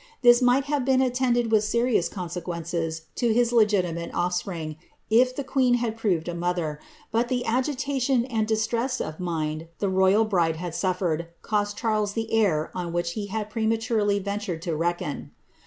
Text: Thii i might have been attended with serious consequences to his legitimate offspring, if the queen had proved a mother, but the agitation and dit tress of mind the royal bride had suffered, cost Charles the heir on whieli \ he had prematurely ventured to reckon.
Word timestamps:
Thii 0.23 0.41
i 0.41 0.45
might 0.45 0.63
have 0.63 0.83
been 0.83 0.99
attended 0.99 1.51
with 1.51 1.63
serious 1.63 2.09
consequences 2.09 3.03
to 3.13 3.35
his 3.35 3.53
legitimate 3.53 4.09
offspring, 4.15 4.77
if 5.11 5.35
the 5.35 5.43
queen 5.43 5.75
had 5.75 5.95
proved 5.95 6.27
a 6.27 6.33
mother, 6.33 6.79
but 7.11 7.27
the 7.27 7.45
agitation 7.45 8.25
and 8.25 8.47
dit 8.47 8.65
tress 8.67 8.99
of 8.99 9.19
mind 9.19 9.67
the 9.77 9.89
royal 9.89 10.25
bride 10.25 10.55
had 10.55 10.73
suffered, 10.73 11.27
cost 11.43 11.77
Charles 11.77 12.13
the 12.13 12.33
heir 12.33 12.71
on 12.73 12.91
whieli 12.91 13.11
\ 13.11 13.11
he 13.13 13.25
had 13.27 13.51
prematurely 13.51 14.17
ventured 14.17 14.63
to 14.63 14.75
reckon. 14.75 15.33